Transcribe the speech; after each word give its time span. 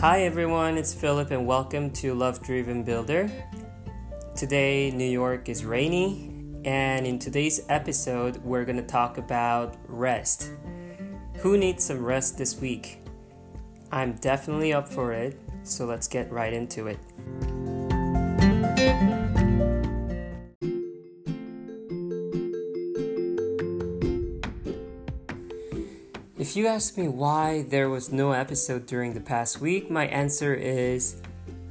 Hi 0.00 0.22
everyone, 0.22 0.78
it's 0.78 0.94
Philip 0.94 1.32
and 1.32 1.44
welcome 1.44 1.90
to 1.94 2.14
Love 2.14 2.40
Driven 2.40 2.84
Builder. 2.84 3.28
Today, 4.36 4.92
New 4.92 5.04
York 5.04 5.48
is 5.48 5.64
rainy, 5.64 6.30
and 6.64 7.04
in 7.04 7.18
today's 7.18 7.62
episode, 7.68 8.36
we're 8.44 8.64
going 8.64 8.76
to 8.76 8.86
talk 8.86 9.18
about 9.18 9.74
rest. 9.88 10.52
Who 11.38 11.58
needs 11.58 11.84
some 11.84 12.04
rest 12.04 12.38
this 12.38 12.60
week? 12.60 13.00
I'm 13.90 14.12
definitely 14.12 14.72
up 14.72 14.88
for 14.88 15.12
it, 15.12 15.36
so 15.64 15.84
let's 15.86 16.06
get 16.06 16.30
right 16.30 16.52
into 16.52 16.86
it. 16.86 17.00
If 26.48 26.56
you 26.56 26.66
ask 26.66 26.96
me 26.96 27.08
why 27.08 27.66
there 27.68 27.90
was 27.90 28.10
no 28.10 28.32
episode 28.32 28.86
during 28.86 29.12
the 29.12 29.20
past 29.20 29.60
week, 29.60 29.90
my 29.90 30.06
answer 30.06 30.54
is 30.54 31.20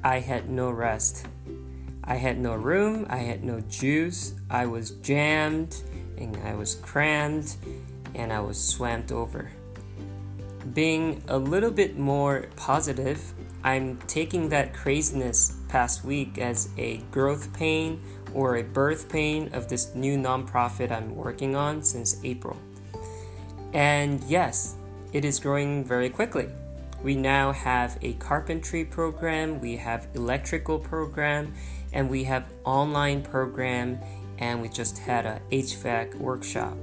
I 0.04 0.20
had 0.20 0.52
no 0.52 0.70
rest. 0.70 1.26
I 2.04 2.18
had 2.18 2.38
no 2.38 2.54
room, 2.54 3.08
I 3.09 3.18
had 3.18 3.44
no 3.44 3.59
juice, 3.62 4.35
I 4.52 4.68
was 4.68 4.91
jammed, 4.91 5.82
and 6.20 6.38
I 6.45 6.54
was 6.54 6.76
crammed, 6.76 7.55
and 8.13 8.32
I 8.32 8.40
was 8.40 8.63
swamped 8.63 9.12
over. 9.12 9.49
Being 10.76 11.23
a 11.27 11.40
little 11.40 11.71
bit 11.71 11.98
more 11.98 12.46
positive, 12.55 13.34
I'm 13.63 13.98
taking 14.05 14.49
that 14.49 14.76
craziness 14.76 15.57
past 15.70 16.05
week 16.05 16.38
as 16.38 16.70
a 16.77 16.98
growth 17.09 17.52
pain 17.52 17.99
or 18.32 18.57
a 18.57 18.63
birth 18.63 19.09
pain 19.09 19.49
of 19.54 19.70
this 19.70 19.96
new 19.96 20.20
nonprofit 20.20 20.91
I'm 20.91 21.16
working 21.16 21.55
on 21.55 21.82
since 21.82 22.23
April. 22.23 22.57
And 23.73 24.23
yes, 24.23 24.76
it 25.13 25.26
is 25.26 25.39
growing 25.39 25.84
very 25.84 26.09
quickly. 26.09 26.48
We 27.03 27.16
now 27.16 27.52
have 27.52 27.98
a 28.02 28.13
carpentry 28.13 28.84
program, 28.84 29.62
we 29.62 29.77
have 29.77 30.07
electrical 30.15 30.79
program, 30.79 31.54
and 31.93 32.09
we 32.09 32.24
have 32.24 32.51
online 32.63 33.21
program, 33.21 33.99
and 34.40 34.62
we 34.62 34.70
just 34.70 34.98
had 34.98 35.26
a 35.26 35.40
HVAC 35.51 36.15
workshop. 36.15 36.76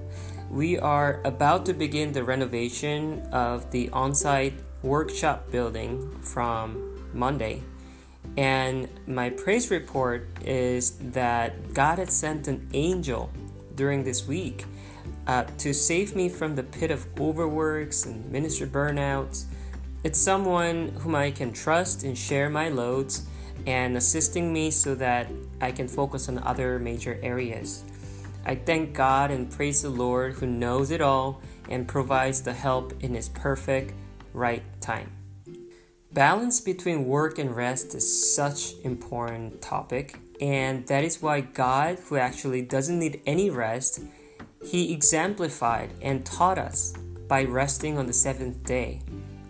We 0.50 0.78
are 0.78 1.20
about 1.24 1.66
to 1.66 1.72
begin 1.72 2.12
the 2.12 2.22
renovation 2.22 3.22
of 3.32 3.70
the 3.70 3.90
on-site 3.90 4.54
workshop 4.82 5.50
building 5.50 6.10
from 6.20 7.08
Monday. 7.12 7.62
And 8.36 8.88
my 9.06 9.30
praise 9.30 9.70
report 9.70 10.28
is 10.44 10.92
that 11.12 11.74
God 11.74 11.98
had 11.98 12.10
sent 12.10 12.48
an 12.48 12.68
angel 12.72 13.30
during 13.74 14.04
this 14.04 14.26
week 14.26 14.64
uh, 15.26 15.44
to 15.58 15.72
save 15.72 16.14
me 16.14 16.28
from 16.28 16.54
the 16.54 16.62
pit 16.62 16.90
of 16.90 17.06
overworks 17.20 18.04
and 18.06 18.30
ministry 18.30 18.66
burnouts. 18.66 19.44
It's 20.02 20.20
someone 20.20 20.88
whom 21.00 21.14
I 21.14 21.30
can 21.30 21.52
trust 21.52 22.04
and 22.04 22.16
share 22.16 22.50
my 22.50 22.68
loads 22.68 23.26
and 23.66 23.96
assisting 23.96 24.52
me 24.52 24.70
so 24.70 24.94
that 24.96 25.28
I 25.60 25.72
can 25.72 25.88
focus 25.88 26.28
on 26.28 26.38
other 26.38 26.78
major 26.78 27.18
areas. 27.22 27.84
I 28.44 28.56
thank 28.56 28.92
God 28.92 29.30
and 29.30 29.50
praise 29.50 29.80
the 29.82 29.88
Lord 29.88 30.34
who 30.34 30.46
knows 30.46 30.90
it 30.90 31.00
all 31.00 31.40
and 31.70 31.88
provides 31.88 32.42
the 32.42 32.52
help 32.52 32.92
in 33.02 33.14
His 33.14 33.30
perfect 33.30 33.94
right 34.34 34.62
time. 34.82 35.10
Balance 36.12 36.60
between 36.60 37.06
work 37.06 37.38
and 37.38 37.56
rest 37.56 37.94
is 37.94 38.34
such 38.34 38.74
important 38.84 39.62
topic 39.62 40.20
and 40.40 40.86
that 40.88 41.04
is 41.04 41.22
why 41.22 41.40
God 41.40 41.98
who 42.06 42.16
actually 42.16 42.62
doesn't 42.62 42.98
need 42.98 43.22
any 43.24 43.50
rest 43.50 44.00
he 44.64 44.92
exemplified 44.92 45.92
and 46.00 46.24
taught 46.24 46.58
us 46.58 46.94
by 47.28 47.44
resting 47.44 47.98
on 47.98 48.06
the 48.06 48.12
seventh 48.12 48.64
day 48.64 49.02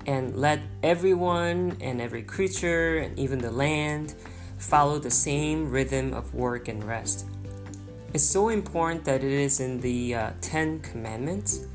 and 0.06 0.36
let 0.36 0.60
everyone 0.82 1.76
and 1.80 2.00
every 2.00 2.22
creature 2.22 2.98
and 2.98 3.18
even 3.18 3.38
the 3.38 3.50
land 3.50 4.14
follow 4.58 4.98
the 4.98 5.10
same 5.10 5.70
rhythm 5.70 6.12
of 6.12 6.34
work 6.34 6.68
and 6.68 6.82
rest. 6.84 7.26
It's 8.12 8.24
so 8.24 8.48
important 8.48 9.04
that 9.04 9.24
it 9.24 9.32
is 9.32 9.60
in 9.60 9.80
the 9.80 10.14
uh, 10.14 10.30
Ten 10.40 10.80
Commandments. 10.80 11.66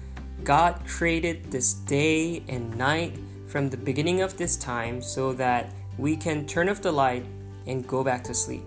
God 0.44 0.80
created 0.88 1.52
this 1.52 1.74
day 1.74 2.44
and 2.48 2.76
night 2.78 3.18
from 3.48 3.70
the 3.70 3.78
beginning 3.78 4.22
of 4.22 4.38
this 4.38 4.56
time 4.56 5.02
so 5.02 5.34
that 5.34 5.74
we 5.98 6.16
can 6.16 6.46
turn 6.46 6.70
off 6.70 6.82
the 6.82 6.92
light 6.92 7.26
and 7.68 7.86
go 7.88 8.04
back 8.04 8.24
to 8.26 8.34
sleep. 8.34 8.64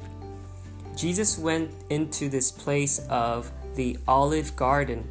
Jesus 0.94 1.38
went 1.38 1.71
into 1.88 2.28
this 2.28 2.53
place 2.53 2.99
of 3.09 3.50
the 3.75 3.99
Olive 4.06 4.55
Garden 4.56 5.09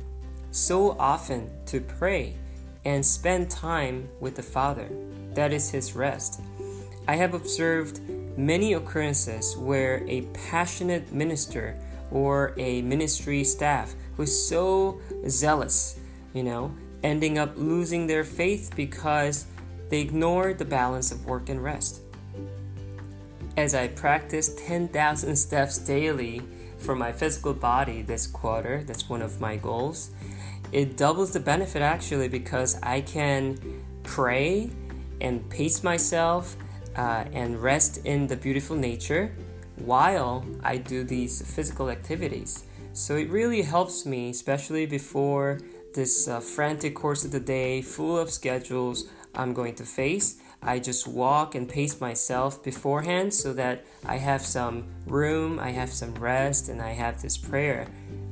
so 0.51 0.91
often 0.99 1.49
to 1.65 1.79
pray 1.79 2.35
and 2.83 3.05
spend 3.05 3.49
time 3.49 4.09
with 4.19 4.35
the 4.35 4.43
Father. 4.43 4.89
That 5.33 5.53
is 5.53 5.69
his 5.69 5.95
rest. 5.95 6.41
I 7.07 7.15
have 7.15 7.33
observed 7.33 8.01
many 8.37 8.73
occurrences 8.73 9.55
where 9.57 10.03
a 10.07 10.21
passionate 10.33 11.11
minister 11.11 11.77
or 12.11 12.53
a 12.57 12.81
ministry 12.81 13.43
staff 13.43 13.93
who's 14.17 14.47
so 14.47 14.99
zealous, 15.27 15.99
you 16.33 16.43
know, 16.43 16.73
ending 17.03 17.37
up 17.37 17.53
losing 17.55 18.07
their 18.07 18.23
faith 18.23 18.71
because 18.75 19.45
they 19.89 20.01
ignore 20.01 20.53
the 20.53 20.65
balance 20.65 21.11
of 21.11 21.25
work 21.25 21.49
and 21.49 21.63
rest. 21.63 22.01
As 23.57 23.75
I 23.75 23.87
practice 23.89 24.55
10,000 24.65 25.35
steps 25.35 25.77
daily, 25.77 26.41
for 26.81 26.95
my 26.95 27.11
physical 27.11 27.53
body 27.53 28.01
this 28.01 28.27
quarter. 28.27 28.83
That's 28.83 29.07
one 29.07 29.21
of 29.21 29.39
my 29.39 29.55
goals. 29.55 30.11
It 30.71 30.97
doubles 30.97 31.31
the 31.31 31.39
benefit 31.39 31.81
actually 31.81 32.27
because 32.27 32.79
I 32.81 33.01
can 33.01 33.57
pray 34.03 34.69
and 35.19 35.47
pace 35.49 35.83
myself 35.83 36.55
uh, 36.95 37.25
and 37.31 37.61
rest 37.61 38.05
in 38.05 38.27
the 38.27 38.35
beautiful 38.35 38.75
nature 38.75 39.31
while 39.77 40.45
I 40.63 40.77
do 40.77 41.03
these 41.03 41.41
physical 41.55 41.89
activities. 41.89 42.65
So 42.93 43.15
it 43.15 43.29
really 43.29 43.61
helps 43.61 44.05
me, 44.05 44.29
especially 44.29 44.85
before 44.85 45.59
this 45.93 46.27
uh, 46.27 46.39
frantic 46.39 46.95
course 46.95 47.23
of 47.23 47.31
the 47.31 47.39
day, 47.39 47.81
full 47.81 48.17
of 48.17 48.29
schedules 48.29 49.09
I'm 49.33 49.53
going 49.53 49.75
to 49.75 49.83
face. 49.83 50.40
I 50.63 50.77
just 50.79 51.07
walk 51.07 51.55
and 51.55 51.67
pace 51.67 51.99
myself 51.99 52.63
beforehand 52.63 53.33
so 53.33 53.51
that 53.53 53.83
I 54.05 54.17
have 54.17 54.41
some 54.41 54.85
room, 55.07 55.59
I 55.59 55.71
have 55.71 55.91
some 55.91 56.13
rest, 56.15 56.69
and 56.69 56.81
I 56.81 56.91
have 56.91 57.21
this 57.21 57.35
prayer 57.35 57.87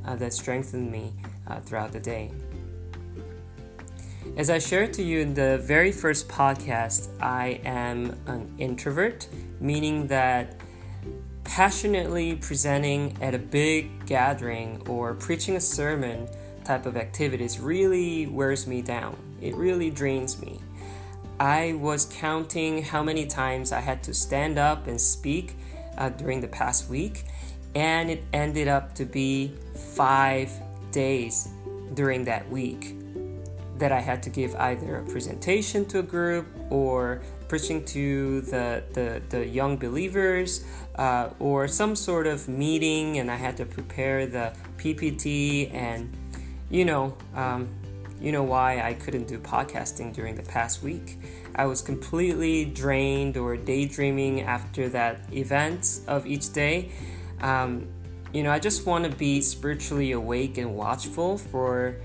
uh, 0.06 0.16
that 0.18 0.34
strengthens 0.34 0.92
me 0.92 1.14
uh, 1.48 1.60
throughout 1.62 1.92
the 1.92 2.00
day. 2.00 2.32
As 4.38 4.52
I 4.52 4.60
shared 4.60 4.94
to 4.94 5.04
you 5.04 5.20
in 5.20 5.34
the 5.34 5.58
very 5.58 5.92
first 5.92 6.30
podcast, 6.30 7.10
I 7.20 7.60
am 7.66 8.16
an 8.28 8.54
introvert, 8.60 9.28
meaning 9.60 10.08
that 10.08 10.56
passionately 11.44 12.36
presenting 12.36 13.18
at 13.22 13.34
a 13.34 13.40
big 13.40 14.06
gathering 14.06 14.82
or 14.88 15.16
preaching 15.16 15.56
a 15.56 15.60
sermon 15.60 16.28
type 16.64 16.86
of 16.86 16.96
activities 16.96 17.60
really 17.60 18.28
wears 18.28 18.68
me 18.68 18.84
down. 18.84 19.18
It 19.42 19.56
really 19.56 19.90
drains 19.90 20.40
me. 20.40 20.62
I 21.40 21.74
was 21.74 22.06
counting 22.06 22.84
how 22.84 23.02
many 23.02 23.26
times 23.26 23.72
I 23.72 23.80
had 23.80 24.04
to 24.04 24.14
stand 24.14 24.58
up 24.58 24.88
and 24.88 25.00
speak 25.00 25.56
uh, 25.98 26.10
during 26.10 26.42
the 26.42 26.48
past 26.48 26.90
week, 26.90 27.24
and 27.76 28.12
it 28.12 28.24
ended 28.34 28.68
up 28.68 28.94
to 28.96 29.06
be 29.06 29.54
five 29.96 30.52
days 30.92 31.48
during 31.94 32.26
that 32.26 32.50
week 32.50 32.96
that 33.78 33.94
I 33.94 34.02
had 34.02 34.22
to 34.24 34.30
give 34.30 34.54
either 34.56 34.98
a 34.98 35.06
presentation 35.06 35.86
to 35.86 36.00
a 36.00 36.04
group 36.04 36.48
or 36.70 37.22
preaching 37.48 37.86
to 37.86 38.42
the, 38.42 38.84
the, 38.92 39.22
the 39.30 39.48
young 39.48 39.78
believers 39.78 40.66
uh, 40.96 41.30
or 41.40 41.70
some 41.70 41.96
sort 41.96 42.28
of 42.28 42.50
meeting, 42.50 43.20
and 43.20 43.32
I 43.32 43.38
had 43.38 43.56
to 43.58 43.66
prepare 43.66 44.26
the 44.26 44.54
PPT 44.78 45.74
and 45.74 46.14
you 46.70 46.86
know, 46.86 47.18
um, 47.36 47.68
you 48.22 48.32
know 48.32 48.44
why 48.44 48.82
I 48.82 48.94
couldn't 48.94 49.28
do 49.28 49.40
podcasting 49.40 50.14
during 50.14 50.36
the 50.36 50.44
past 50.44 50.84
week. 50.84 51.18
I 51.56 51.66
was 51.66 51.82
completely 51.82 52.66
drained 52.66 53.38
or 53.38 53.58
daydreaming 53.58 54.42
after 54.42 54.90
that 54.90 55.22
event 55.34 56.02
of 56.08 56.26
each 56.26 56.52
day. 56.54 56.92
Um, 57.42 57.88
you 58.34 58.44
know, 58.44 58.52
I 58.52 58.60
just 58.60 58.86
want 58.86 59.06
to 59.06 59.12
be 59.12 59.42
spiritually 59.42 60.12
awake 60.12 60.58
and 60.58 60.76
watchful 60.76 61.38
for 61.38 62.00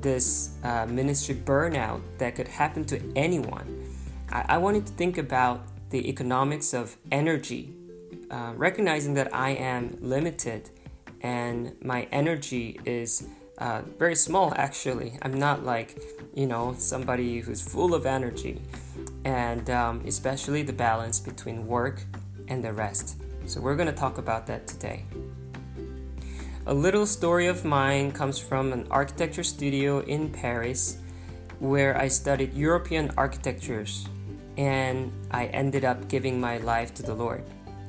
this 0.00 0.50
uh, 0.62 0.86
ministry 0.86 1.34
burnout 1.34 2.00
that 2.18 2.34
could 2.34 2.48
happen 2.48 2.84
to 2.86 3.00
anyone. 3.16 3.86
I, 4.30 4.44
I 4.48 4.58
wanted 4.58 4.86
to 4.86 4.92
think 4.92 5.18
about 5.18 5.64
the 5.90 6.08
economics 6.08 6.72
of 6.74 6.96
energy, 7.10 7.74
uh, 8.30 8.52
recognizing 8.56 9.14
that 9.14 9.34
I 9.34 9.50
am 9.50 9.96
limited 10.00 10.70
and 11.22 11.76
my 11.82 12.06
energy 12.12 12.80
is 12.84 13.26
uh, 13.60 13.82
very 13.98 14.14
small 14.14 14.52
actually. 14.56 15.18
I'm 15.22 15.38
not 15.38 15.64
like, 15.64 16.00
you 16.34 16.46
know, 16.46 16.74
somebody 16.78 17.40
who's 17.40 17.60
full 17.60 17.94
of 17.94 18.06
energy, 18.06 18.60
and 19.24 19.68
um, 19.70 20.02
especially 20.06 20.62
the 20.62 20.72
balance 20.72 21.20
between 21.20 21.66
work 21.66 22.02
and 22.48 22.64
the 22.64 22.72
rest. 22.72 23.16
So, 23.46 23.60
we're 23.60 23.76
going 23.76 23.88
to 23.88 24.00
talk 24.00 24.18
about 24.18 24.46
that 24.46 24.66
today. 24.66 25.04
A 26.66 26.74
little 26.74 27.06
story 27.06 27.46
of 27.46 27.64
mine 27.64 28.12
comes 28.12 28.38
from 28.38 28.72
an 28.72 28.86
architecture 28.90 29.42
studio 29.42 30.00
in 30.00 30.30
Paris 30.30 30.98
where 31.58 31.96
I 31.96 32.08
studied 32.08 32.54
European 32.54 33.12
architectures. 33.16 34.06
and 34.58 35.10
I 35.30 35.46
ended 35.46 35.84
up 35.86 36.08
giving 36.08 36.38
my 36.38 36.58
life 36.58 36.92
to 36.94 37.02
the 37.02 37.14
Lord. 37.14 37.44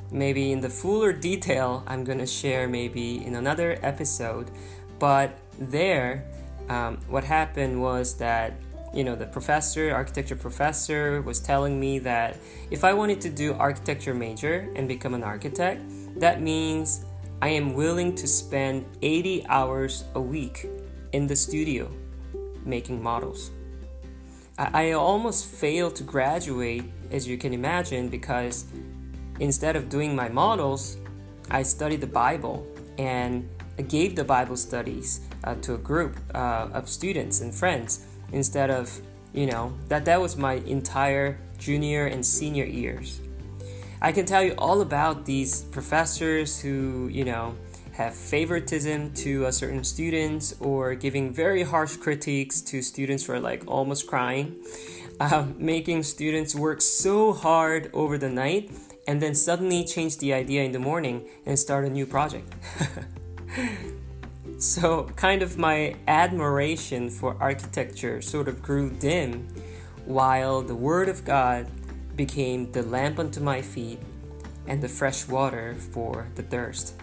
Maybe 0.09 0.53
in 0.53 0.61
the 0.61 0.69
fuller 0.69 1.11
detail, 1.11 1.83
I'm 1.85 2.05
gonna 2.05 2.27
share 2.27 2.67
maybe 2.67 3.25
in 3.25 3.35
another 3.35 3.77
episode, 3.81 4.51
but 4.99 5.40
there, 5.59 6.25
um, 6.69 6.97
what 7.07 7.23
happened 7.23 7.81
was 7.81 8.15
that 8.17 8.53
you 8.93 9.03
know 9.03 9.15
the 9.15 9.25
professor 9.25 9.93
architecture 9.93 10.35
professor 10.35 11.21
was 11.21 11.39
telling 11.39 11.79
me 11.79 11.97
that 11.97 12.37
if 12.71 12.83
i 12.83 12.91
wanted 12.91 13.21
to 13.21 13.29
do 13.29 13.53
architecture 13.53 14.13
major 14.13 14.69
and 14.75 14.85
become 14.85 15.13
an 15.13 15.23
architect 15.23 15.81
that 16.17 16.41
means 16.41 17.05
i 17.41 17.47
am 17.47 17.73
willing 17.73 18.13
to 18.13 18.27
spend 18.27 18.85
80 19.01 19.45
hours 19.47 20.03
a 20.15 20.19
week 20.19 20.67
in 21.13 21.27
the 21.27 21.35
studio 21.35 21.89
making 22.65 23.01
models. 23.01 23.51
I, 24.57 24.89
I 24.89 24.91
almost 24.93 25.45
failed 25.45 25.95
to 25.97 26.03
graduate 26.03 26.85
as 27.11 27.27
you 27.27 27.37
can 27.37 27.53
imagine 27.53 28.09
because 28.09 28.65
instead 29.39 29.75
of 29.75 29.89
doing 29.89 30.15
my 30.15 30.29
models 30.29 30.97
i 31.49 31.63
studied 31.63 32.01
the 32.01 32.07
bible 32.07 32.65
and 32.97 33.49
gave 33.87 34.15
the 34.15 34.23
bible 34.23 34.57
studies 34.57 35.21
uh, 35.43 35.55
to 35.55 35.73
a 35.73 35.77
group 35.77 36.17
uh, 36.35 36.69
of 36.73 36.87
students 36.87 37.41
and 37.41 37.53
friends 37.53 38.05
instead 38.31 38.69
of 38.69 39.01
you 39.33 39.45
know 39.45 39.73
that 39.87 40.05
that 40.05 40.19
was 40.19 40.37
my 40.37 40.55
entire 40.65 41.39
junior 41.57 42.07
and 42.07 42.25
senior 42.25 42.65
years. 42.65 43.21
I 44.01 44.11
can 44.11 44.25
tell 44.25 44.43
you 44.43 44.53
all 44.57 44.81
about 44.81 45.25
these 45.25 45.61
professors 45.61 46.59
who 46.59 47.07
you 47.11 47.23
know 47.23 47.55
have 47.93 48.15
favoritism 48.15 49.13
to 49.13 49.45
a 49.45 49.51
certain 49.51 49.83
students 49.83 50.55
or 50.59 50.95
giving 50.95 51.33
very 51.33 51.63
harsh 51.63 51.97
critiques 51.97 52.61
to 52.61 52.81
students 52.81 53.25
who 53.25 53.33
are 53.33 53.39
like 53.39 53.63
almost 53.67 54.07
crying 54.07 54.55
uh, 55.19 55.45
making 55.57 56.01
students 56.01 56.55
work 56.55 56.81
so 56.81 57.33
hard 57.33 57.89
over 57.93 58.17
the 58.17 58.29
night 58.29 58.71
and 59.07 59.21
then 59.21 59.35
suddenly 59.35 59.83
change 59.83 60.17
the 60.17 60.33
idea 60.33 60.63
in 60.63 60.71
the 60.71 60.79
morning 60.79 61.27
and 61.45 61.59
start 61.59 61.85
a 61.85 61.89
new 61.89 62.05
project 62.05 62.51
So, 64.57 65.05
kind 65.15 65.41
of 65.41 65.57
my 65.57 65.95
admiration 66.07 67.09
for 67.09 67.35
architecture 67.39 68.21
sort 68.21 68.47
of 68.47 68.61
grew 68.61 68.91
dim 68.91 69.47
while 70.05 70.61
the 70.61 70.75
Word 70.75 71.09
of 71.09 71.25
God 71.25 71.65
became 72.15 72.71
the 72.71 72.83
lamp 72.83 73.17
unto 73.17 73.39
my 73.39 73.63
feet 73.63 73.99
and 74.67 74.79
the 74.79 74.87
fresh 74.87 75.27
water 75.27 75.75
for 75.75 76.27
the 76.35 76.43
thirst. 76.43 76.93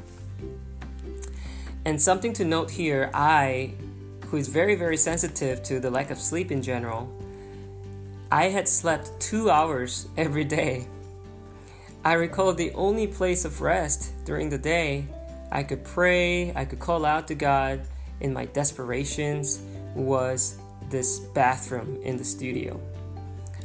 And 1.85 2.01
something 2.01 2.33
to 2.35 2.45
note 2.45 2.71
here 2.71 3.11
I, 3.13 3.75
who 4.27 4.37
is 4.37 4.47
very, 4.47 4.77
very 4.77 4.97
sensitive 4.97 5.63
to 5.65 5.81
the 5.81 5.91
lack 5.91 6.13
of 6.13 6.19
sleep 6.19 6.53
in 6.53 6.63
general, 6.63 7.13
I 8.31 8.51
had 8.51 8.69
slept 8.69 9.19
two 9.19 9.51
hours 9.51 10.07
every 10.17 10.45
day. 10.45 10.87
I 12.05 12.13
recall 12.13 12.53
the 12.53 12.73
only 12.75 13.09
place 13.09 13.45
of 13.45 13.61
rest 13.61 14.13
during 14.25 14.51
the 14.51 14.59
day 14.59 15.09
I 15.51 15.63
could 15.63 15.85
pray, 15.85 16.55
I 16.55 16.65
could 16.65 16.79
call 16.79 17.05
out 17.05 17.29
to 17.29 17.35
God 17.35 17.83
in 18.21 18.33
my 18.33 18.47
desperations 18.47 19.61
was 19.95 20.59
this 20.91 21.19
bathroom 21.19 22.01
in 22.03 22.17
the 22.17 22.25
studio. 22.25 22.81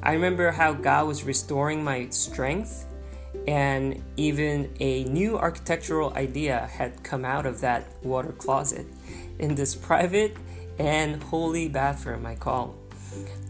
I 0.01 0.13
remember 0.13 0.51
how 0.51 0.73
God 0.73 1.07
was 1.07 1.23
restoring 1.23 1.83
my 1.83 2.09
strength, 2.09 2.85
and 3.47 4.03
even 4.17 4.73
a 4.79 5.05
new 5.05 5.37
architectural 5.37 6.13
idea 6.13 6.67
had 6.71 7.03
come 7.03 7.25
out 7.25 7.45
of 7.45 7.61
that 7.61 7.87
water 8.03 8.31
closet 8.31 8.85
in 9.39 9.55
this 9.55 9.75
private 9.75 10.35
and 10.79 11.21
holy 11.23 11.69
bathroom, 11.69 12.25
I 12.25 12.35
call. 12.35 12.75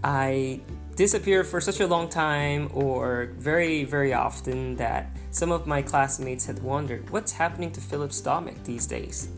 I 0.03 0.61
disappeared 0.95 1.47
for 1.47 1.59
such 1.59 1.79
a 1.79 1.87
long 1.87 2.09
time, 2.09 2.69
or 2.73 3.33
very, 3.37 3.83
very 3.83 4.13
often, 4.13 4.75
that 4.75 5.09
some 5.33 5.51
of 5.51 5.65
my 5.65 5.81
classmates 5.81 6.45
had 6.45 6.61
wondered 6.61 7.09
what's 7.09 7.31
happening 7.31 7.71
to 7.71 7.81
Philip's 7.81 8.17
stomach 8.17 8.55
these 8.63 8.85
days. 8.85 9.29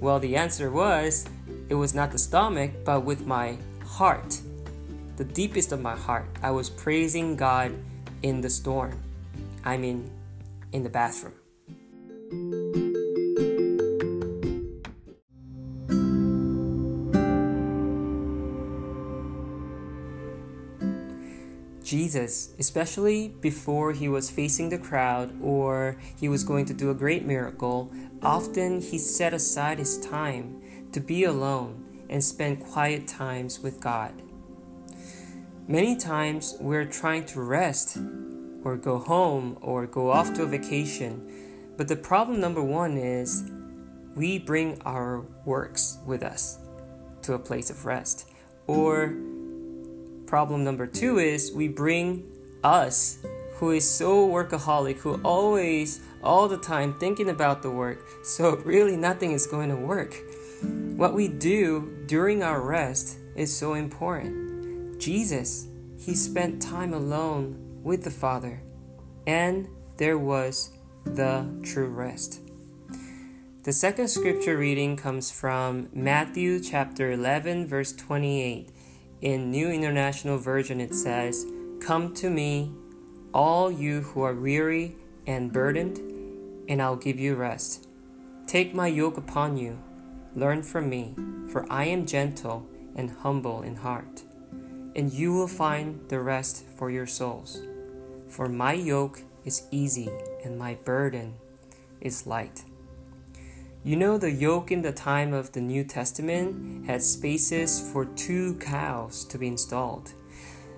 Well, 0.00 0.20
the 0.20 0.36
answer 0.36 0.70
was 0.70 1.26
it 1.68 1.74
was 1.74 1.94
not 1.94 2.12
the 2.12 2.18
stomach, 2.18 2.70
but 2.84 3.04
with 3.04 3.26
my 3.26 3.58
heart. 3.84 4.40
The 5.16 5.24
deepest 5.24 5.72
of 5.72 5.82
my 5.82 5.96
heart, 5.96 6.28
I 6.42 6.52
was 6.52 6.70
praising 6.70 7.34
God 7.34 7.72
in 8.22 8.40
the 8.40 8.50
storm. 8.50 9.02
I 9.64 9.76
mean, 9.76 10.08
in 10.72 10.84
the 10.84 10.90
bathroom. 10.90 11.34
Jesus, 21.86 22.52
especially 22.58 23.28
before 23.28 23.92
he 23.92 24.08
was 24.08 24.28
facing 24.28 24.70
the 24.70 24.78
crowd 24.78 25.32
or 25.40 25.96
he 26.18 26.28
was 26.28 26.42
going 26.42 26.64
to 26.66 26.74
do 26.74 26.90
a 26.90 26.94
great 26.94 27.24
miracle, 27.24 27.92
often 28.22 28.80
he 28.80 28.98
set 28.98 29.32
aside 29.32 29.78
his 29.78 29.96
time 30.00 30.60
to 30.90 30.98
be 30.98 31.22
alone 31.22 31.84
and 32.10 32.24
spend 32.24 32.58
quiet 32.58 33.06
times 33.06 33.60
with 33.60 33.80
God. 33.80 34.20
Many 35.68 35.94
times 35.94 36.56
we're 36.60 36.86
trying 36.86 37.24
to 37.26 37.40
rest 37.40 37.98
or 38.64 38.76
go 38.76 38.98
home 38.98 39.56
or 39.60 39.86
go 39.86 40.10
off 40.10 40.34
to 40.34 40.42
a 40.42 40.46
vacation, 40.46 41.72
but 41.76 41.86
the 41.86 41.94
problem 41.94 42.40
number 42.40 42.62
one 42.62 42.98
is 42.98 43.48
we 44.16 44.40
bring 44.40 44.82
our 44.84 45.20
works 45.44 45.98
with 46.04 46.24
us 46.24 46.58
to 47.22 47.34
a 47.34 47.38
place 47.38 47.70
of 47.70 47.86
rest 47.86 48.28
or 48.66 49.14
Problem 50.26 50.64
number 50.64 50.86
two 50.86 51.18
is 51.18 51.52
we 51.52 51.68
bring 51.68 52.24
us, 52.64 53.18
who 53.54 53.70
is 53.70 53.88
so 53.88 54.26
workaholic, 54.28 54.96
who 54.98 55.20
always, 55.22 56.00
all 56.22 56.48
the 56.48 56.58
time 56.58 56.94
thinking 56.94 57.28
about 57.28 57.62
the 57.62 57.70
work, 57.70 57.98
so 58.24 58.56
really 58.64 58.96
nothing 58.96 59.32
is 59.32 59.46
going 59.46 59.68
to 59.68 59.76
work. 59.76 60.14
What 60.96 61.14
we 61.14 61.28
do 61.28 62.04
during 62.06 62.42
our 62.42 62.60
rest 62.60 63.18
is 63.36 63.56
so 63.56 63.74
important. 63.74 64.98
Jesus, 64.98 65.68
he 65.98 66.14
spent 66.14 66.60
time 66.60 66.92
alone 66.92 67.80
with 67.82 68.02
the 68.02 68.10
Father, 68.10 68.60
and 69.26 69.68
there 69.96 70.18
was 70.18 70.72
the 71.04 71.46
true 71.62 71.88
rest. 71.88 72.40
The 73.62 73.72
second 73.72 74.08
scripture 74.08 74.56
reading 74.56 74.96
comes 74.96 75.30
from 75.30 75.88
Matthew 75.92 76.60
chapter 76.60 77.12
11, 77.12 77.66
verse 77.66 77.92
28. 77.92 78.70
In 79.22 79.50
New 79.50 79.70
International 79.70 80.36
Version, 80.36 80.78
it 80.78 80.94
says, 80.94 81.46
Come 81.80 82.12
to 82.14 82.28
me, 82.28 82.70
all 83.32 83.70
you 83.70 84.02
who 84.02 84.20
are 84.20 84.34
weary 84.34 84.96
and 85.26 85.50
burdened, 85.50 85.98
and 86.68 86.82
I'll 86.82 86.96
give 86.96 87.18
you 87.18 87.34
rest. 87.34 87.88
Take 88.46 88.74
my 88.74 88.88
yoke 88.88 89.16
upon 89.16 89.56
you, 89.56 89.82
learn 90.34 90.62
from 90.62 90.90
me, 90.90 91.14
for 91.50 91.64
I 91.70 91.86
am 91.86 92.04
gentle 92.04 92.68
and 92.94 93.10
humble 93.10 93.62
in 93.62 93.76
heart, 93.76 94.22
and 94.94 95.10
you 95.10 95.32
will 95.32 95.48
find 95.48 96.06
the 96.10 96.20
rest 96.20 96.66
for 96.76 96.90
your 96.90 97.06
souls. 97.06 97.62
For 98.28 98.50
my 98.50 98.74
yoke 98.74 99.22
is 99.46 99.62
easy 99.70 100.10
and 100.44 100.58
my 100.58 100.74
burden 100.74 101.36
is 102.02 102.26
light. 102.26 102.64
You 103.86 103.94
know, 103.94 104.18
the 104.18 104.32
yoke 104.32 104.72
in 104.72 104.82
the 104.82 104.90
time 104.90 105.32
of 105.32 105.52
the 105.52 105.60
New 105.60 105.84
Testament 105.84 106.88
had 106.88 107.00
spaces 107.04 107.80
for 107.92 108.04
two 108.04 108.56
cows 108.56 109.24
to 109.26 109.38
be 109.38 109.46
installed. 109.46 110.12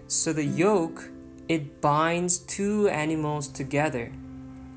So 0.08 0.34
the 0.34 0.44
yoke, 0.44 1.08
it 1.48 1.80
binds 1.80 2.38
two 2.38 2.86
animals 2.88 3.48
together 3.48 4.12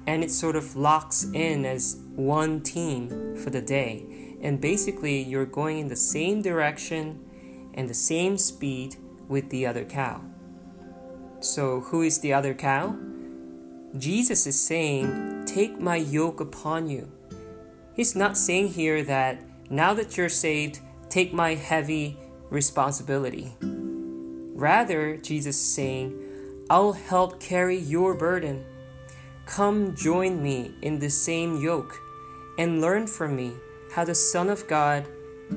and 0.07 0.23
it 0.23 0.31
sort 0.31 0.55
of 0.55 0.77
locks 0.77 1.25
in 1.33 1.65
as 1.65 2.00
one 2.15 2.61
team 2.61 3.35
for 3.35 3.50
the 3.50 3.61
day. 3.61 4.38
And 4.41 4.61
basically, 4.61 5.21
you're 5.21 5.45
going 5.45 5.79
in 5.79 5.89
the 5.89 5.97
same 5.97 6.41
direction 6.41 7.19
and 7.73 7.89
the 7.89 7.93
same 7.93 8.38
speed 8.38 8.95
with 9.27 9.50
the 9.50 9.65
other 9.65 9.83
cow. 9.83 10.21
So, 11.41 11.81
who 11.81 12.01
is 12.01 12.21
the 12.21 12.31
other 12.31 12.53
cow? 12.53 12.95
Jesus 13.97 14.47
is 14.47 14.57
saying, 14.57 15.43
Take 15.45 15.81
my 15.81 15.97
yoke 15.97 16.39
upon 16.39 16.89
you. 16.89 17.11
He's 17.95 18.15
not 18.15 18.38
saying 18.38 18.69
here 18.69 19.03
that 19.03 19.43
now 19.69 19.93
that 19.93 20.17
you're 20.17 20.29
saved, 20.29 20.79
take 21.10 21.33
my 21.33 21.55
heavy 21.55 22.17
responsibility. 22.50 23.55
Rather, 23.62 25.17
Jesus 25.17 25.57
is 25.57 25.74
saying, 25.74 26.17
I'll 26.69 26.93
help 26.93 27.39
carry 27.39 27.77
your 27.77 28.13
burden. 28.13 28.65
Come 29.45 29.95
join 29.95 30.41
me 30.41 30.74
in 30.81 31.00
the 31.00 31.10
same 31.10 31.62
yoke 31.62 32.00
and 32.57 32.79
learn 32.79 33.07
from 33.07 33.36
me 33.36 33.53
how 33.93 34.05
the 34.05 34.15
Son 34.15 34.50
of 34.50 34.67
God 34.67 35.07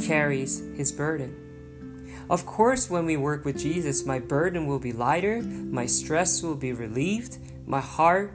carries 0.00 0.62
his 0.76 0.90
burden. 0.90 1.40
Of 2.30 2.46
course, 2.46 2.88
when 2.88 3.04
we 3.04 3.16
work 3.16 3.44
with 3.44 3.58
Jesus, 3.58 4.06
my 4.06 4.18
burden 4.18 4.66
will 4.66 4.78
be 4.78 4.92
lighter, 4.92 5.42
my 5.42 5.86
stress 5.86 6.42
will 6.42 6.56
be 6.56 6.72
relieved, 6.72 7.38
my 7.66 7.80
heart 7.80 8.32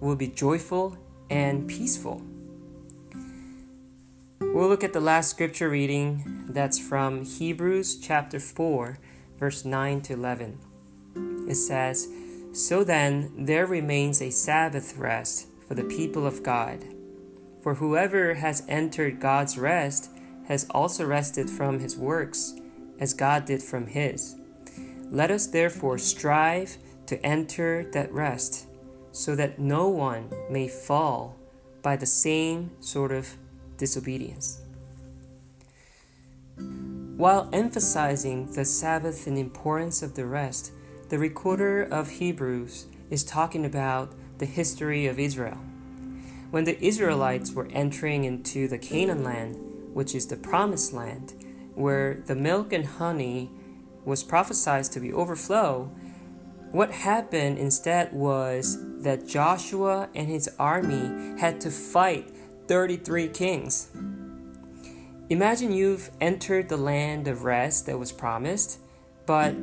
will 0.00 0.16
be 0.16 0.28
joyful 0.28 0.96
and 1.28 1.68
peaceful. 1.68 2.22
We'll 4.54 4.68
look 4.68 4.82
at 4.82 4.94
the 4.94 5.00
last 5.00 5.30
scripture 5.30 5.68
reading 5.68 6.46
that's 6.48 6.78
from 6.78 7.24
Hebrews 7.24 7.98
chapter 7.98 8.40
4, 8.40 8.98
verse 9.38 9.64
9 9.64 10.00
to 10.00 10.14
11. 10.14 10.58
it 11.48 11.54
says, 11.54 12.08
So 12.52 12.82
then 12.82 13.30
there 13.36 13.66
remains 13.66 14.22
a 14.22 14.30
Sabbath 14.30 14.96
rest 14.96 15.48
for 15.66 15.74
the 15.74 15.84
people 15.84 16.26
of 16.26 16.42
God. 16.42 16.82
For 17.62 17.74
whoever 17.74 18.34
has 18.34 18.64
entered 18.68 19.20
God's 19.20 19.58
rest 19.58 20.10
has 20.48 20.66
also 20.70 21.04
rested 21.04 21.50
from 21.50 21.78
his 21.78 21.96
works, 21.96 22.54
as 22.98 23.12
God 23.14 23.44
did 23.44 23.62
from 23.62 23.86
his. 23.86 24.34
Let 25.10 25.30
us 25.30 25.46
therefore 25.46 25.98
strive 25.98 26.78
to 27.06 27.24
enter 27.24 27.88
that 27.92 28.12
rest, 28.12 28.66
so 29.12 29.36
that 29.36 29.58
no 29.58 29.88
one 29.88 30.30
may 30.50 30.68
fall 30.68 31.36
by 31.82 31.96
the 31.96 32.06
same 32.06 32.70
sort 32.80 33.12
of 33.12 33.36
disobedience. 33.78 34.60
While 37.16 37.48
emphasizing 37.52 38.52
the 38.52 38.64
Sabbath 38.64 39.26
and 39.26 39.38
importance 39.38 40.02
of 40.02 40.14
the 40.14 40.26
rest, 40.26 40.72
the 41.08 41.18
recorder 41.18 41.82
of 41.82 42.10
Hebrews 42.10 42.86
is 43.10 43.24
talking 43.24 43.64
about 43.64 44.12
the 44.38 44.46
history 44.46 45.06
of 45.06 45.18
Israel. 45.18 45.58
When 46.50 46.64
the 46.64 46.82
Israelites 46.84 47.52
were 47.52 47.68
entering 47.72 48.24
into 48.24 48.68
the 48.68 48.78
Canaan 48.78 49.24
land, 49.24 49.56
which 49.94 50.14
is 50.14 50.26
the 50.26 50.36
promised 50.36 50.92
land, 50.92 51.34
where 51.74 52.22
the 52.26 52.34
milk 52.34 52.72
and 52.72 52.86
honey 52.86 53.50
was 54.04 54.22
prophesied 54.22 54.84
to 54.84 55.00
be 55.00 55.12
overflow, 55.12 55.90
what 56.70 56.90
happened 56.90 57.58
instead 57.58 58.12
was 58.12 58.78
that 59.02 59.26
Joshua 59.26 60.08
and 60.14 60.28
his 60.28 60.48
army 60.58 61.40
had 61.40 61.60
to 61.62 61.70
fight 61.70 62.28
33 62.68 63.28
kings. 63.28 63.88
Imagine 65.30 65.72
you've 65.72 66.10
entered 66.20 66.68
the 66.68 66.76
land 66.76 67.26
of 67.26 67.44
rest 67.44 67.86
that 67.86 67.98
was 67.98 68.12
promised, 68.12 68.78
but 69.26 69.54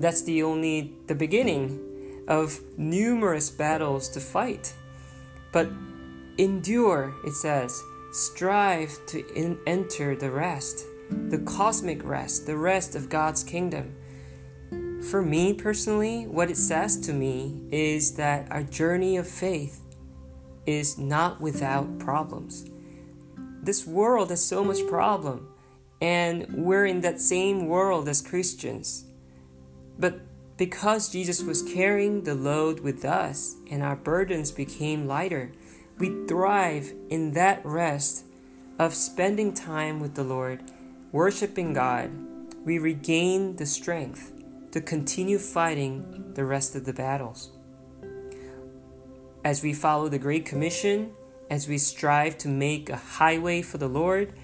that's 0.00 0.22
the 0.22 0.42
only 0.42 0.94
the 1.06 1.14
beginning 1.14 2.24
of 2.26 2.58
numerous 2.76 3.50
battles 3.50 4.08
to 4.10 4.20
fight. 4.20 4.74
But 5.52 5.68
endure, 6.38 7.14
it 7.24 7.32
says, 7.32 7.82
strive 8.12 8.98
to 9.08 9.26
in- 9.34 9.58
enter 9.66 10.16
the 10.16 10.30
rest, 10.30 10.86
the 11.10 11.38
cosmic 11.38 12.02
rest, 12.04 12.46
the 12.46 12.56
rest 12.56 12.94
of 12.94 13.08
God's 13.08 13.44
kingdom. 13.44 13.94
For 15.10 15.22
me 15.22 15.52
personally, 15.52 16.26
what 16.26 16.50
it 16.50 16.56
says 16.56 16.98
to 17.00 17.12
me 17.12 17.60
is 17.70 18.16
that 18.16 18.50
our 18.50 18.62
journey 18.62 19.16
of 19.16 19.28
faith 19.28 19.82
is 20.68 20.98
not 20.98 21.40
without 21.40 21.98
problems. 21.98 22.66
This 23.62 23.86
world 23.86 24.28
has 24.28 24.44
so 24.44 24.62
much 24.62 24.86
problem, 24.86 25.48
and 25.98 26.46
we're 26.52 26.84
in 26.84 27.00
that 27.00 27.22
same 27.22 27.68
world 27.68 28.06
as 28.06 28.20
Christians. 28.20 29.04
But 29.98 30.20
because 30.58 31.10
Jesus 31.10 31.42
was 31.42 31.62
carrying 31.62 32.24
the 32.24 32.34
load 32.34 32.80
with 32.80 33.02
us 33.02 33.56
and 33.70 33.82
our 33.82 33.96
burdens 33.96 34.52
became 34.52 35.06
lighter, 35.06 35.52
we 35.98 36.26
thrive 36.26 36.92
in 37.08 37.32
that 37.32 37.64
rest 37.64 38.26
of 38.78 38.94
spending 38.94 39.54
time 39.54 40.00
with 40.00 40.16
the 40.16 40.22
Lord, 40.22 40.62
worshiping 41.12 41.72
God. 41.72 42.10
We 42.64 42.78
regain 42.78 43.56
the 43.56 43.66
strength 43.66 44.34
to 44.72 44.82
continue 44.82 45.38
fighting 45.38 46.34
the 46.34 46.44
rest 46.44 46.76
of 46.76 46.84
the 46.84 46.92
battles. 46.92 47.52
As 49.44 49.62
we 49.62 49.72
follow 49.72 50.08
the 50.08 50.18
Great 50.18 50.44
Commission, 50.44 51.12
as 51.50 51.68
we 51.68 51.78
strive 51.78 52.36
to 52.38 52.48
make 52.48 52.90
a 52.90 52.96
highway 52.96 53.62
for 53.62 53.78
the 53.78 53.88
Lord, 53.88 54.34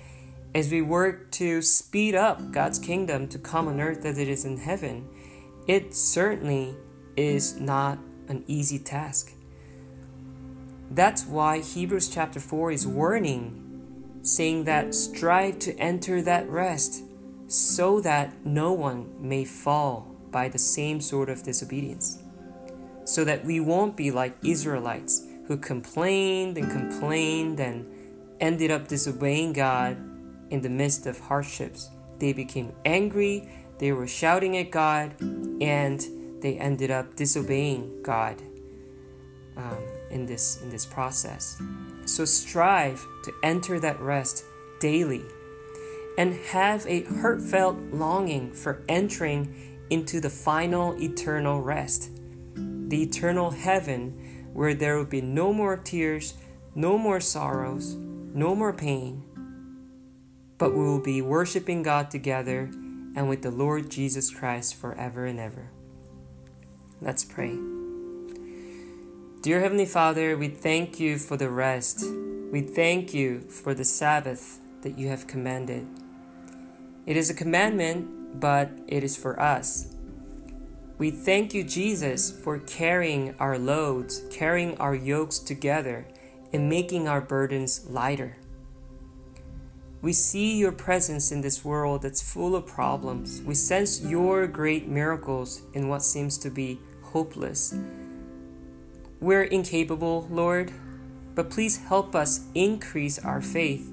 as 0.54 0.70
we 0.70 0.80
work 0.80 1.30
to 1.32 1.60
speed 1.62 2.14
up 2.14 2.52
God's 2.52 2.78
kingdom 2.78 3.28
to 3.28 3.38
come 3.38 3.66
on 3.66 3.80
earth 3.80 4.04
as 4.04 4.18
it 4.18 4.28
is 4.28 4.44
in 4.44 4.58
heaven, 4.58 5.08
it 5.66 5.94
certainly 5.94 6.76
is 7.16 7.60
not 7.60 7.98
an 8.28 8.44
easy 8.46 8.78
task. 8.78 9.32
That's 10.90 11.26
why 11.26 11.60
Hebrews 11.60 12.08
chapter 12.08 12.38
4 12.38 12.70
is 12.70 12.86
warning, 12.86 14.20
saying 14.22 14.64
that 14.64 14.94
strive 14.94 15.58
to 15.60 15.76
enter 15.76 16.22
that 16.22 16.48
rest 16.48 17.02
so 17.48 18.00
that 18.00 18.46
no 18.46 18.72
one 18.72 19.12
may 19.18 19.44
fall 19.44 20.14
by 20.30 20.48
the 20.48 20.58
same 20.58 21.00
sort 21.00 21.28
of 21.28 21.42
disobedience. 21.42 22.23
So 23.04 23.24
that 23.24 23.44
we 23.44 23.60
won't 23.60 23.96
be 23.96 24.10
like 24.10 24.36
Israelites 24.42 25.26
who 25.46 25.56
complained 25.56 26.56
and 26.56 26.70
complained 26.70 27.60
and 27.60 27.86
ended 28.40 28.70
up 28.70 28.88
disobeying 28.88 29.52
God 29.52 29.96
in 30.50 30.60
the 30.62 30.70
midst 30.70 31.06
of 31.06 31.18
hardships. 31.18 31.90
They 32.18 32.32
became 32.32 32.72
angry, 32.84 33.48
they 33.78 33.92
were 33.92 34.06
shouting 34.06 34.56
at 34.56 34.70
God, 34.70 35.14
and 35.60 36.00
they 36.40 36.58
ended 36.58 36.90
up 36.90 37.16
disobeying 37.16 38.02
God 38.02 38.40
um, 39.56 39.82
in 40.10 40.26
this 40.26 40.60
in 40.62 40.70
this 40.70 40.86
process. 40.86 41.60
So 42.06 42.24
strive 42.24 43.04
to 43.24 43.32
enter 43.42 43.80
that 43.80 44.00
rest 44.00 44.44
daily 44.80 45.24
and 46.16 46.34
have 46.34 46.86
a 46.86 47.02
heartfelt 47.04 47.76
longing 47.92 48.52
for 48.52 48.82
entering 48.88 49.78
into 49.90 50.20
the 50.20 50.30
final 50.30 51.00
eternal 51.02 51.60
rest, 51.60 52.10
the 52.94 53.02
eternal 53.02 53.50
heaven 53.50 54.50
where 54.52 54.72
there 54.72 54.96
will 54.96 55.04
be 55.04 55.20
no 55.20 55.52
more 55.52 55.76
tears, 55.76 56.34
no 56.76 56.96
more 56.96 57.18
sorrows, 57.18 57.96
no 57.96 58.54
more 58.54 58.72
pain, 58.72 59.20
but 60.58 60.72
we 60.72 60.78
will 60.78 61.02
be 61.02 61.20
worshiping 61.20 61.82
God 61.82 62.08
together 62.08 62.70
and 63.16 63.28
with 63.28 63.42
the 63.42 63.50
Lord 63.50 63.90
Jesus 63.90 64.30
Christ 64.30 64.76
forever 64.76 65.26
and 65.26 65.40
ever. 65.40 65.72
Let's 67.00 67.24
pray. 67.24 67.58
Dear 69.42 69.58
Heavenly 69.58 69.86
Father, 69.86 70.36
we 70.36 70.46
thank 70.46 71.00
you 71.00 71.18
for 71.18 71.36
the 71.36 71.50
rest. 71.50 72.04
We 72.52 72.60
thank 72.60 73.12
you 73.12 73.40
for 73.40 73.74
the 73.74 73.84
Sabbath 73.84 74.60
that 74.82 74.96
you 74.96 75.08
have 75.08 75.26
commanded. 75.26 75.88
It 77.06 77.16
is 77.16 77.28
a 77.28 77.34
commandment, 77.34 78.38
but 78.38 78.70
it 78.86 79.02
is 79.02 79.16
for 79.16 79.40
us. 79.40 79.93
We 80.96 81.10
thank 81.10 81.52
you, 81.52 81.64
Jesus, 81.64 82.30
for 82.30 82.58
carrying 82.58 83.34
our 83.40 83.58
loads, 83.58 84.22
carrying 84.30 84.78
our 84.78 84.94
yokes 84.94 85.40
together, 85.40 86.06
and 86.52 86.68
making 86.68 87.08
our 87.08 87.20
burdens 87.20 87.84
lighter. 87.90 88.36
We 90.02 90.12
see 90.12 90.58
your 90.58 90.70
presence 90.70 91.32
in 91.32 91.40
this 91.40 91.64
world 91.64 92.02
that's 92.02 92.22
full 92.22 92.54
of 92.54 92.66
problems. 92.66 93.42
We 93.42 93.54
sense 93.54 94.02
your 94.02 94.46
great 94.46 94.86
miracles 94.86 95.62
in 95.72 95.88
what 95.88 96.02
seems 96.02 96.38
to 96.38 96.50
be 96.50 96.78
hopeless. 97.02 97.74
We're 99.18 99.44
incapable, 99.44 100.28
Lord, 100.30 100.70
but 101.34 101.50
please 101.50 101.78
help 101.78 102.14
us 102.14 102.46
increase 102.54 103.18
our 103.18 103.40
faith 103.40 103.90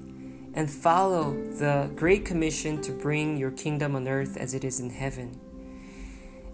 and 0.54 0.70
follow 0.70 1.32
the 1.32 1.90
Great 1.96 2.24
Commission 2.24 2.80
to 2.82 2.92
bring 2.92 3.38
your 3.38 3.50
kingdom 3.50 3.96
on 3.96 4.06
earth 4.06 4.36
as 4.36 4.54
it 4.54 4.62
is 4.62 4.78
in 4.78 4.90
heaven. 4.90 5.40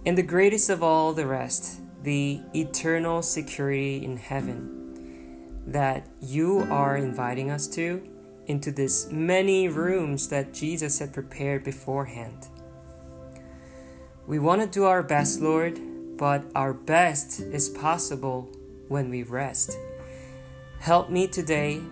And 0.09 0.17
the 0.17 0.23
greatest 0.23 0.71
of 0.71 0.83
all 0.83 1.13
the 1.13 1.27
rest, 1.27 1.83
the 2.03 2.41
eternal 2.55 3.21
security 3.21 4.03
in 4.03 4.17
heaven 4.17 5.61
that 5.67 6.07
you 6.23 6.67
are 6.71 6.97
inviting 6.97 7.51
us 7.51 7.69
to 7.69 8.03
into 8.47 8.73
these 8.73 9.13
many 9.13 9.69
rooms 9.69 10.31
that 10.31 10.55
Jesus 10.55 10.99
had 10.99 11.13
prepared 11.13 11.63
beforehand. 11.63 12.49
We 14.27 14.39
want 14.39 14.63
to 14.63 14.67
do 14.67 14.87
our 14.87 15.03
best, 15.03 15.43
Lord, 15.43 15.79
but 16.17 16.43
our 16.55 16.73
best 16.73 17.41
is 17.41 17.69
possible 17.69 18.49
when 18.89 19.11
we 19.11 19.25
rest. 19.25 19.77
Help 20.81 21.11
me 21.11 21.27
today, 21.27 21.83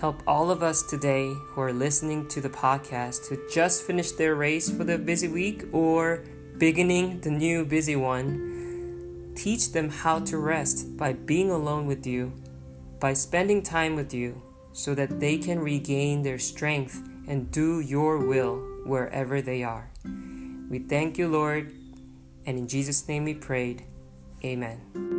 help 0.00 0.22
all 0.26 0.50
of 0.50 0.62
us 0.62 0.82
today 0.84 1.34
who 1.48 1.60
are 1.60 1.74
listening 1.74 2.28
to 2.28 2.40
the 2.40 2.48
podcast 2.48 3.28
to 3.28 3.38
just 3.52 3.82
finish 3.82 4.12
their 4.12 4.36
race 4.36 4.70
for 4.70 4.84
the 4.84 4.96
busy 4.96 5.28
week 5.28 5.64
or 5.70 6.24
beginning 6.58 7.20
the 7.20 7.30
new 7.30 7.64
busy 7.64 7.96
one, 7.96 9.32
teach 9.36 9.72
them 9.72 9.90
how 9.90 10.18
to 10.20 10.38
rest 10.38 10.96
by 10.96 11.12
being 11.12 11.50
alone 11.50 11.86
with 11.86 12.06
you, 12.06 12.32
by 12.98 13.12
spending 13.12 13.62
time 13.62 13.94
with 13.94 14.12
you, 14.12 14.42
so 14.72 14.94
that 14.94 15.20
they 15.20 15.38
can 15.38 15.60
regain 15.60 16.22
their 16.22 16.38
strength 16.38 17.00
and 17.28 17.50
do 17.50 17.80
your 17.80 18.18
will 18.18 18.56
wherever 18.84 19.40
they 19.40 19.62
are. 19.62 19.90
We 20.68 20.80
thank 20.80 21.18
you, 21.18 21.28
Lord, 21.28 21.72
and 22.46 22.58
in 22.58 22.68
Jesus' 22.68 23.06
name 23.08 23.24
we 23.24 23.34
prayed. 23.34 23.84
Amen. 24.44 25.17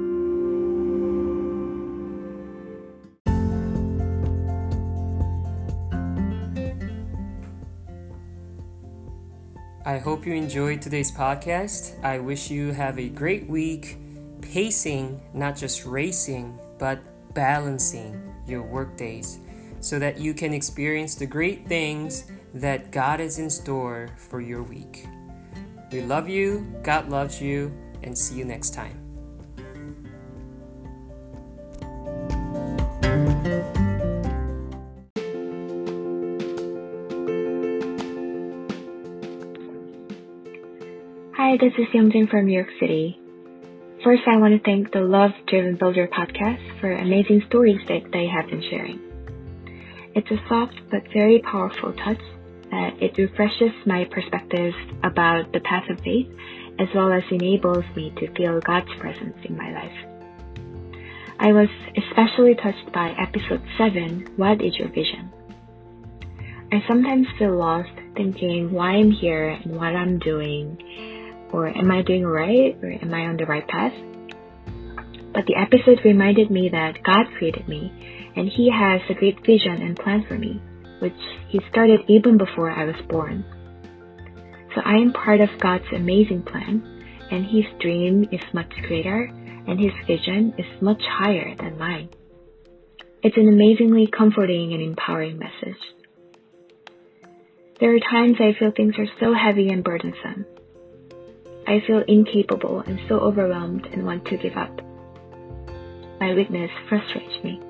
I 9.90 9.98
hope 9.98 10.24
you 10.24 10.34
enjoyed 10.34 10.84
today's 10.84 11.12
podcast. 11.12 12.00
I 12.04 12.20
wish 12.20 12.52
you 12.52 12.74
have 12.74 13.00
a 13.00 13.10
great 13.10 13.50
week 13.50 13.98
pacing, 14.40 15.20
not 15.34 15.58
just 15.58 15.84
racing, 15.84 16.60
but 16.78 17.00
balancing 17.34 18.22
your 18.46 18.62
work 18.62 18.98
days 18.98 19.40
so 19.80 19.98
that 19.98 20.20
you 20.20 20.36
can 20.36 20.54
experience 20.54 21.16
the 21.16 21.26
great 21.26 21.68
things 21.68 22.26
that 22.54 22.92
God 22.92 23.20
is 23.20 23.40
in 23.40 23.50
store 23.50 24.10
for 24.16 24.42
your 24.42 24.62
week. 24.62 25.08
We 25.92 26.02
love 26.02 26.30
you, 26.30 26.72
God 26.84 27.10
loves 27.10 27.42
you, 27.42 27.76
and 28.04 28.16
see 28.16 28.36
you 28.36 28.46
next 28.46 28.76
time. 28.76 28.99
Hi, 41.50 41.58
this 41.58 41.74
is 41.80 41.88
Youngjin 41.96 42.30
from 42.30 42.46
New 42.46 42.54
York 42.54 42.70
City. 42.80 43.20
First, 44.04 44.22
I 44.28 44.38
want 44.38 44.54
to 44.54 44.64
thank 44.64 44.92
the 44.92 45.02
Love 45.02 45.32
Driven 45.48 45.78
Builder 45.78 46.08
podcast 46.08 46.80
for 46.80 46.92
amazing 46.92 47.42
stories 47.48 47.82
that 47.88 48.12
they 48.14 48.28
have 48.28 48.46
been 48.52 48.62
sharing. 48.70 49.00
It's 50.14 50.30
a 50.30 50.38
soft 50.48 50.80
but 50.92 51.12
very 51.12 51.40
powerful 51.40 51.92
touch 51.94 52.22
that 52.70 53.02
it 53.02 53.18
refreshes 53.18 53.74
my 53.88 54.06
perspective 54.12 54.76
about 55.02 55.52
the 55.52 55.60
path 55.62 55.90
of 55.90 56.00
faith 56.02 56.28
as 56.78 56.88
well 56.94 57.12
as 57.12 57.24
enables 57.32 57.86
me 57.96 58.14
to 58.20 58.32
feel 58.36 58.60
God's 58.60 58.94
presence 59.00 59.38
in 59.44 59.58
my 59.58 59.74
life. 59.74 61.02
I 61.40 61.52
was 61.52 61.70
especially 61.98 62.54
touched 62.62 62.94
by 62.94 63.16
episode 63.18 63.64
7, 63.76 64.34
What 64.36 64.62
is 64.62 64.78
Your 64.78 64.90
Vision? 64.90 65.34
I 66.72 66.84
sometimes 66.88 67.26
feel 67.40 67.58
lost 67.58 67.90
thinking 68.16 68.72
why 68.72 68.92
I'm 68.92 69.10
here 69.10 69.50
and 69.50 69.76
what 69.76 69.96
I'm 69.96 70.20
doing 70.20 70.78
or 71.52 71.68
am 71.68 71.92
I 71.92 72.02
doing 72.02 72.26
right 72.26 72.78
or 72.82 72.92
am 72.92 73.14
I 73.14 73.28
on 73.28 73.38
the 73.38 73.46
right 73.46 73.68
path? 73.68 73.94
But 75.34 75.46
the 75.46 75.56
episode 75.56 76.04
reminded 76.04 76.50
me 76.50 76.70
that 76.70 77.04
God 77.04 77.28
created 77.38 77.68
me 77.68 77.92
and 78.36 78.50
He 78.50 78.72
has 78.72 79.02
a 79.10 79.14
great 79.14 79.46
vision 79.46 79.82
and 79.82 79.98
plan 79.98 80.26
for 80.28 80.38
me, 80.38 80.62
which 81.00 81.14
He 81.50 81.60
started 81.70 82.02
even 82.08 82.38
before 82.38 82.72
I 82.72 82.86
was 82.86 82.96
born. 83.08 83.46
So 84.76 84.82
I 84.84 84.96
am 84.96 85.14
part 85.14 85.42
of 85.42 85.50
God's 85.60 85.86
amazing 85.94 86.44
plan, 86.44 86.84
and 87.32 87.46
His 87.46 87.66
dream 87.80 88.28
is 88.32 88.42
much 88.54 88.72
greater 88.88 89.24
and 89.68 89.80
His 89.80 89.94
vision 90.08 90.54
is 90.58 90.82
much 90.82 91.02
higher 91.04 91.56
than 91.56 91.78
mine. 91.78 92.10
It's 93.22 93.38
an 93.38 93.50
amazingly 93.50 94.08
comforting 94.08 94.74
and 94.74 94.82
empowering 94.82 95.38
message. 95.38 95.80
There 97.80 97.96
are 97.96 98.00
times 98.00 98.38
I 98.40 98.58
feel 98.58 98.72
things 98.72 98.96
are 98.98 99.08
so 99.20 99.34
heavy 99.34 99.70
and 99.70 99.84
burdensome, 99.84 100.46
I 101.68 101.82
feel 101.86 102.04
incapable 102.08 102.80
and 102.82 103.00
so 103.08 103.20
overwhelmed 103.20 103.88
and 103.88 104.06
want 104.06 104.26
to 104.26 104.38
give 104.38 104.58
up. 104.58 104.82
My 106.20 106.34
weakness 106.34 106.72
frustrates 106.88 107.44
me. 107.44 107.62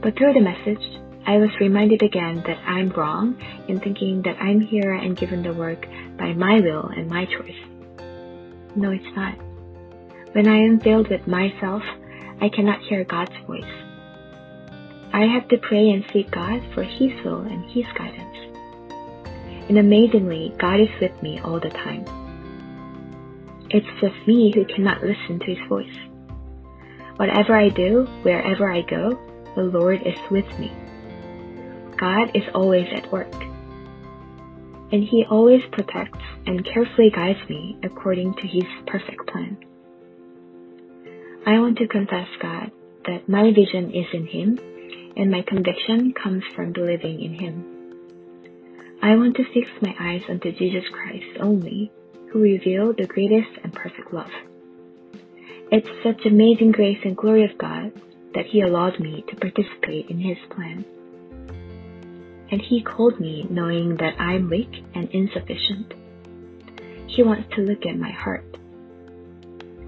But 0.00 0.16
through 0.16 0.32
the 0.32 0.40
message, 0.40 0.82
I 1.24 1.36
was 1.36 1.50
reminded 1.60 2.02
again 2.02 2.42
that 2.46 2.58
I'm 2.66 2.88
wrong 2.90 3.36
in 3.68 3.78
thinking 3.78 4.22
that 4.22 4.36
I'm 4.40 4.60
here 4.60 4.92
and 4.92 5.16
given 5.16 5.42
the 5.42 5.52
work 5.52 5.86
by 6.18 6.32
my 6.32 6.60
will 6.60 6.88
and 6.88 7.08
my 7.08 7.26
choice. 7.26 7.54
No, 8.74 8.90
it's 8.90 9.14
not. 9.14 9.34
When 10.32 10.48
I 10.48 10.56
am 10.56 10.80
filled 10.80 11.08
with 11.08 11.26
myself, 11.28 11.82
I 12.40 12.48
cannot 12.48 12.80
hear 12.80 13.04
God's 13.04 13.36
voice. 13.46 13.62
I 15.12 15.26
have 15.26 15.46
to 15.48 15.58
pray 15.58 15.90
and 15.90 16.04
seek 16.12 16.30
God 16.30 16.60
for 16.74 16.82
His 16.82 17.12
will 17.24 17.42
and 17.42 17.70
His 17.70 17.84
guidance. 17.94 18.36
And 19.68 19.78
amazingly, 19.78 20.52
God 20.58 20.80
is 20.80 20.88
with 21.00 21.22
me 21.22 21.38
all 21.40 21.60
the 21.60 21.70
time. 21.70 22.04
It's 23.74 24.00
just 24.02 24.26
me 24.28 24.52
who 24.54 24.66
cannot 24.66 25.02
listen 25.02 25.38
to 25.38 25.46
his 25.46 25.66
voice. 25.66 25.96
Whatever 27.16 27.56
I 27.56 27.70
do, 27.70 28.04
wherever 28.20 28.70
I 28.70 28.82
go, 28.82 29.18
the 29.56 29.62
Lord 29.62 30.02
is 30.04 30.18
with 30.30 30.46
me. 30.58 30.70
God 31.96 32.32
is 32.34 32.42
always 32.54 32.86
at 32.94 33.10
work. 33.10 33.32
And 34.92 35.02
he 35.02 35.24
always 35.30 35.62
protects 35.72 36.18
and 36.46 36.66
carefully 36.66 37.10
guides 37.10 37.48
me 37.48 37.78
according 37.82 38.34
to 38.34 38.46
his 38.46 38.64
perfect 38.86 39.26
plan. 39.28 39.56
I 41.46 41.58
want 41.58 41.78
to 41.78 41.88
confess, 41.88 42.28
God, 42.42 42.72
that 43.06 43.26
my 43.26 43.52
vision 43.52 43.90
is 43.92 44.06
in 44.12 44.26
him 44.26 44.58
and 45.16 45.30
my 45.30 45.42
conviction 45.42 46.12
comes 46.12 46.44
from 46.54 46.72
believing 46.72 47.22
in 47.22 47.34
him. 47.34 48.98
I 49.02 49.16
want 49.16 49.36
to 49.36 49.44
fix 49.54 49.68
my 49.80 49.94
eyes 49.98 50.22
onto 50.28 50.52
Jesus 50.52 50.84
Christ 50.92 51.38
only 51.40 51.90
who 52.32 52.40
reveal 52.40 52.94
the 52.94 53.06
greatest 53.06 53.50
and 53.62 53.72
perfect 53.72 54.12
love. 54.12 54.30
It's 55.70 55.88
such 56.02 56.24
amazing 56.24 56.72
grace 56.72 56.98
and 57.04 57.16
glory 57.16 57.44
of 57.44 57.58
God 57.58 57.92
that 58.34 58.46
He 58.46 58.62
allowed 58.62 58.98
me 58.98 59.24
to 59.28 59.36
participate 59.36 60.08
in 60.08 60.18
His 60.18 60.38
plan. 60.50 60.84
And 62.50 62.60
He 62.60 62.82
called 62.82 63.20
me 63.20 63.46
knowing 63.50 63.96
that 63.96 64.18
I'm 64.18 64.48
weak 64.48 64.82
and 64.94 65.08
insufficient. 65.10 65.94
He 67.06 67.22
wants 67.22 67.54
to 67.54 67.62
look 67.62 67.84
at 67.84 67.98
my 67.98 68.10
heart. 68.10 68.44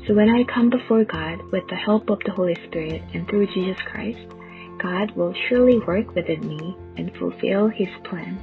So 0.06 0.12
when 0.12 0.28
I 0.28 0.44
come 0.44 0.68
before 0.68 1.04
God 1.04 1.40
with 1.50 1.66
the 1.68 1.76
help 1.76 2.10
of 2.10 2.18
the 2.26 2.32
Holy 2.32 2.56
Spirit 2.66 3.02
and 3.14 3.26
through 3.26 3.46
Jesus 3.54 3.80
Christ, 3.86 4.20
God 4.82 5.12
will 5.12 5.34
surely 5.48 5.78
work 5.78 6.14
within 6.14 6.46
me 6.46 6.76
and 6.98 7.16
fulfill 7.16 7.68
His 7.68 7.88
plan. 8.04 8.38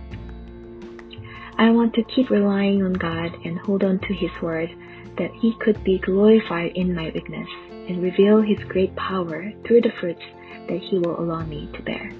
I 1.61 1.69
want 1.69 1.93
to 1.93 2.03
keep 2.03 2.31
relying 2.31 2.81
on 2.81 2.93
God 2.93 3.37
and 3.45 3.59
hold 3.59 3.83
on 3.83 3.99
to 3.99 4.13
His 4.15 4.31
word 4.41 4.73
that 5.19 5.29
He 5.41 5.53
could 5.59 5.83
be 5.83 5.99
glorified 5.99 6.71
in 6.73 6.95
my 6.95 7.11
weakness 7.13 7.47
and 7.87 8.01
reveal 8.01 8.41
His 8.41 8.57
great 8.67 8.95
power 8.95 9.53
through 9.67 9.81
the 9.81 9.91
fruits 9.99 10.23
that 10.67 10.79
He 10.89 10.97
will 10.97 11.19
allow 11.19 11.45
me 11.45 11.69
to 11.75 11.83
bear. 11.83 12.11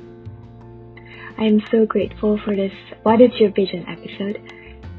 I 1.39 1.45
am 1.45 1.59
so 1.71 1.87
grateful 1.87 2.39
for 2.45 2.55
this 2.55 2.71
What 3.01 3.19
is 3.19 3.31
Your 3.39 3.49
Vision 3.49 3.83
episode 3.87 4.37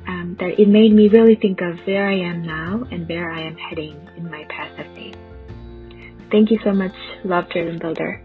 um, 0.08 0.36
that 0.40 0.58
it 0.58 0.66
made 0.66 0.92
me 0.92 1.06
really 1.06 1.36
think 1.36 1.60
of 1.60 1.78
where 1.86 2.08
I 2.08 2.18
am 2.18 2.42
now 2.42 2.84
and 2.90 3.08
where 3.08 3.30
I 3.30 3.42
am 3.42 3.56
heading 3.56 4.08
in 4.16 4.28
my 4.28 4.44
path 4.48 4.76
of 4.76 4.92
faith. 4.96 5.16
Thank 6.32 6.50
you 6.50 6.58
so 6.64 6.72
much, 6.72 6.96
Love 7.22 7.48
Driven 7.48 7.78
Builder. 7.78 8.20